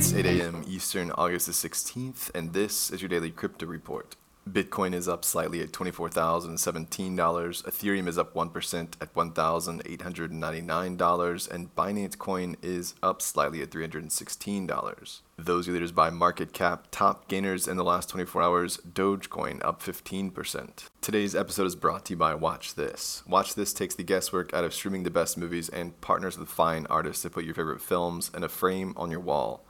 [0.00, 0.64] It's 8 a.m.
[0.66, 4.16] Eastern, August the 16th, and this is your daily crypto report.
[4.48, 7.18] Bitcoin is up slightly at $24,017.
[7.18, 11.50] Ethereum is up 1% at $1,899.
[11.50, 15.20] And Binance Coin is up slightly at $316.
[15.36, 16.86] Those leaders by market cap.
[16.90, 20.88] Top gainers in the last 24 hours Dogecoin up 15%.
[21.02, 23.22] Today's episode is brought to you by Watch This.
[23.26, 26.86] Watch This takes the guesswork out of streaming the best movies and partners with fine
[26.88, 29.66] artists to put your favorite films in a frame on your wall.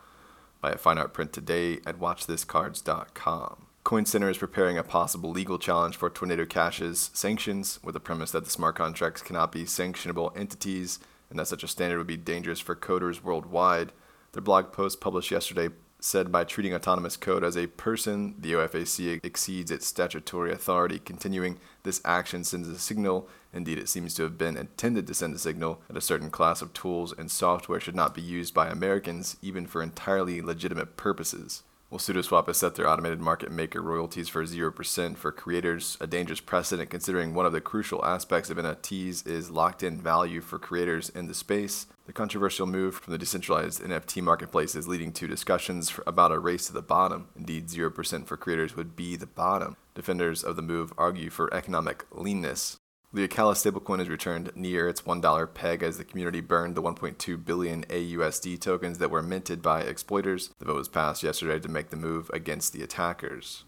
[0.60, 3.66] Buy a fine art print today at watchthiscards.com.
[3.82, 8.30] Coin Center is preparing a possible legal challenge for Tornado Cash's sanctions with the premise
[8.32, 10.98] that the smart contracts cannot be sanctionable entities
[11.30, 13.92] and that such a standard would be dangerous for coders worldwide.
[14.32, 19.24] Their blog post published yesterday said by treating autonomous code as a person, the OFAC
[19.24, 20.98] exceeds its statutory authority.
[20.98, 25.34] Continuing, this action sends a signal, indeed, it seems to have been intended to send
[25.34, 28.68] a signal, that a certain class of tools and software should not be used by
[28.68, 31.62] Americans, even for entirely legitimate purposes.
[31.90, 36.38] Well, sudoswap has set their automated market maker royalties for 0% for creators, a dangerous
[36.38, 41.08] precedent considering one of the crucial aspects of NFTs is locked in value for creators
[41.08, 41.88] in the space.
[42.06, 46.68] The controversial move from the decentralized NFT marketplace is leading to discussions about a race
[46.68, 47.26] to the bottom.
[47.36, 49.76] Indeed, 0% for creators would be the bottom.
[49.96, 52.78] Defenders of the move argue for economic leanness.
[53.12, 57.44] The Acala stablecoin has returned near its $1 peg as the community burned the 1.2
[57.44, 60.50] billion AUSD tokens that were minted by exploiters.
[60.60, 63.64] The vote was passed yesterday to make the move against the attackers.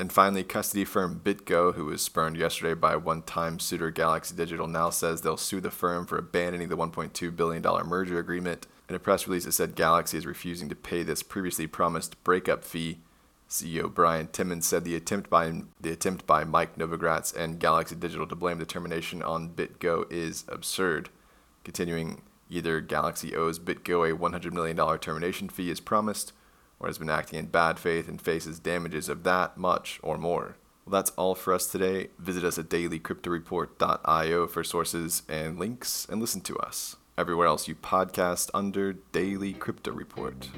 [0.00, 4.66] And finally, custody firm BitGo, who was spurned yesterday by one time suitor Galaxy Digital,
[4.66, 8.66] now says they'll sue the firm for abandoning the $1.2 billion merger agreement.
[8.88, 12.64] In a press release, it said Galaxy is refusing to pay this previously promised breakup
[12.64, 12.98] fee
[13.48, 18.26] CEO Brian Timmons said the attempt by the attempt by Mike Novogratz and Galaxy Digital
[18.26, 21.10] to blame the termination on BitGo is absurd.
[21.64, 26.32] Continuing, either Galaxy owes BitGo a $100 million termination fee as promised,
[26.80, 30.56] or has been acting in bad faith and faces damages of that much or more.
[30.84, 32.08] Well, that's all for us today.
[32.18, 37.74] Visit us at dailycryptoreport.io for sources and links, and listen to us everywhere else you
[37.74, 40.48] podcast under Daily Crypto Report.